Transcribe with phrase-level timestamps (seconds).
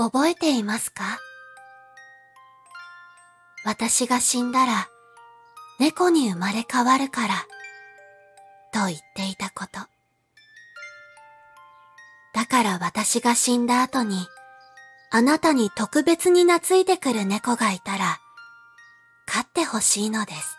[0.00, 1.18] 覚えていますか？
[3.64, 4.88] 私が死んだら
[5.80, 7.34] 猫に生まれ変わるから
[8.72, 9.80] と言っていたこと。
[12.32, 14.28] だから私が死んだ後に
[15.10, 18.20] あなたに特別に懐いてくる猫がいたら
[19.26, 20.56] 飼ってほしいのです。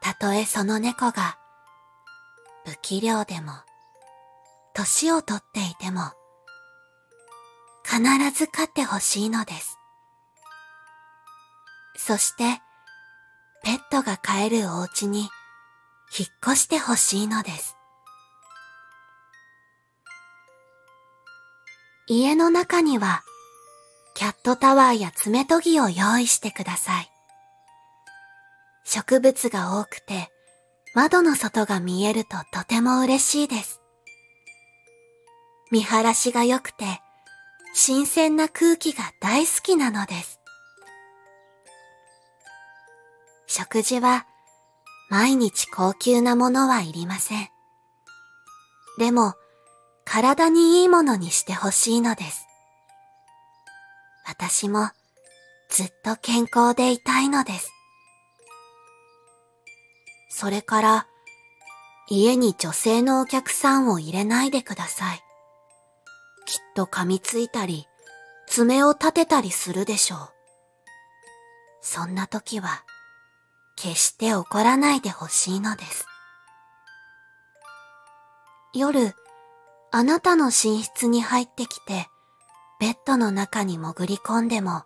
[0.00, 1.36] たとえその猫が
[2.64, 3.52] 不器量でも
[4.72, 6.12] 年をとっていても
[7.88, 8.02] 必
[8.36, 9.78] ず飼ってほしいのです。
[11.96, 12.60] そして、
[13.64, 15.20] ペットが飼えるお家に
[16.16, 17.76] 引っ越してほしいのです。
[22.06, 23.22] 家の中には、
[24.14, 27.10] キャットタワーや爪研ぎを用意してください。
[28.84, 30.28] 植物が多くて、
[30.94, 33.80] 窓の外が見えるととても嬉しいです。
[35.70, 37.00] 見晴らしが良くて、
[37.74, 40.40] 新鮮な空気が大好きなのです。
[43.46, 44.26] 食事は
[45.10, 47.48] 毎日高級なものはいりません。
[48.98, 49.34] でも、
[50.04, 52.46] 体にいいものにしてほしいのです。
[54.26, 54.90] 私も
[55.70, 57.72] ずっと健康でいたいのです。
[60.30, 61.06] それから、
[62.08, 65.27] 家に女性のお客さんを入れないでください。
[66.48, 67.86] きっと噛みついたり、
[68.46, 70.18] 爪を立てたりするでしょう。
[71.82, 72.84] そんな時は、
[73.76, 76.06] 決して怒らないでほしいのです。
[78.72, 79.14] 夜、
[79.90, 82.08] あなたの寝室に入ってきて、
[82.80, 84.84] ベッドの中に潜り込んでも、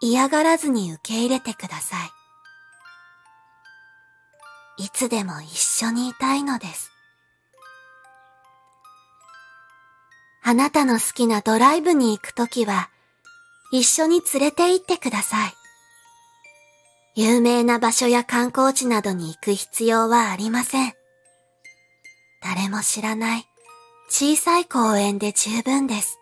[0.00, 1.96] 嫌がらずに受け入れてくださ
[4.78, 4.84] い。
[4.84, 6.95] いつでも一緒にいたいのです。
[10.48, 12.88] あなたの好きなドライブに行くときは、
[13.72, 15.52] 一緒に連れて行ってください。
[17.16, 20.92] 有名な場所や観光地などに行く必要はありません。
[22.44, 23.48] 誰も知らない
[24.08, 26.20] 小さい公園で十分です。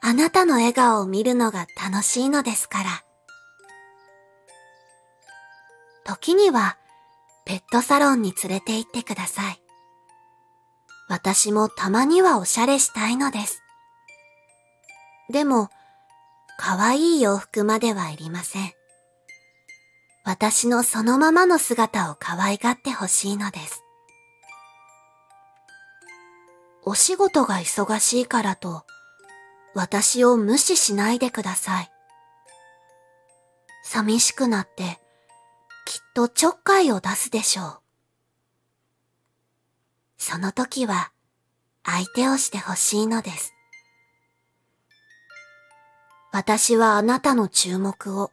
[0.00, 3.04] あなたの笑顔を見るのが楽しいのですから。
[6.04, 6.78] 時には
[7.44, 9.62] ペットサロンに連れて行ってください。
[11.10, 13.64] 私もたまにはおしゃれしたいのです。
[15.28, 15.68] でも、
[16.56, 18.72] 可愛い洋服まではいりません。
[20.24, 23.82] 私のそのままの姿を可愛がってほしいのです。
[26.84, 28.84] お仕事が忙しいからと、
[29.74, 31.90] 私を無視しないでください。
[33.82, 35.00] 寂しくなって、
[35.86, 37.79] きっとちょっかいを出すでしょう。
[40.20, 41.10] その時は
[41.82, 43.54] 相手をしてほしいのです。
[46.30, 48.30] 私はあなたの注目を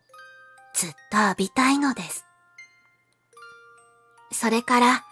[0.75, 2.25] ずっと浴びたいのです。
[4.33, 5.05] それから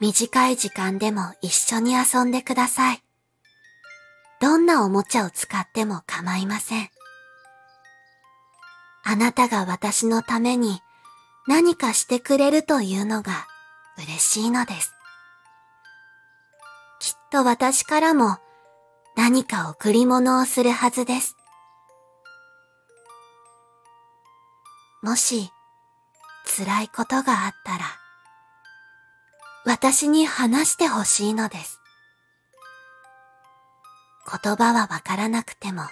[0.00, 3.02] 短い時間でも一緒に遊んでください。
[4.40, 6.90] どんなおもちゃを使っても構いません。
[9.04, 10.80] あなたが私のために
[11.46, 13.46] 何かしてくれるというのが
[13.96, 14.93] 嬉しいのです。
[17.34, 18.38] と私からも
[19.16, 21.36] 何か贈り物をするはずです。
[25.02, 25.50] もし
[26.56, 27.86] 辛いことがあったら
[29.64, 31.80] 私に話してほしいのです。
[34.30, 35.82] 言葉はわからなくても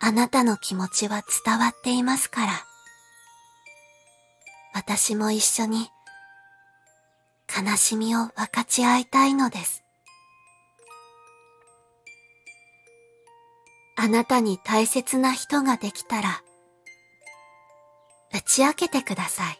[0.00, 2.52] あなたの気持ちは伝わっていますから
[4.74, 5.88] 私も一緒に
[7.48, 9.82] 悲しみを分かち合いたいのです。
[13.96, 16.42] あなたに大切な人ができたら、
[18.32, 19.58] 打ち明けてください。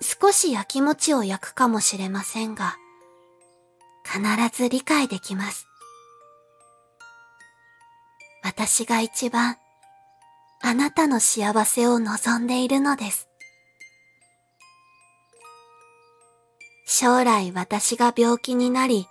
[0.00, 2.76] 少し焼き餅を焼くかもしれませんが、
[4.04, 4.20] 必
[4.56, 5.68] ず理解できます。
[8.42, 9.56] 私が一番
[10.62, 13.29] あなたの幸せを望んでいるのです。
[17.00, 19.06] 将来私が病気になり、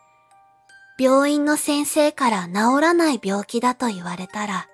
[0.99, 4.67] 病院の先生から治らない病気だと言われたら、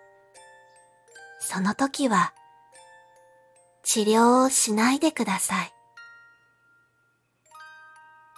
[1.40, 2.34] その時は
[3.84, 5.72] 治療をしないでください。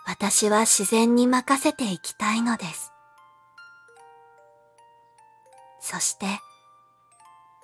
[0.06, 2.92] 私は自然に任せていきたいのです。
[5.80, 6.28] そして、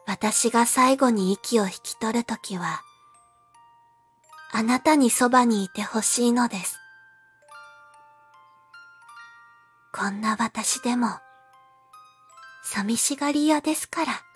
[0.08, 2.82] 私が最後に息を引き取るときは、
[4.52, 6.80] あなたにそばにいてほしいのです。
[9.96, 11.08] こんな私でも、
[12.64, 14.33] 寂しがり屋ですから。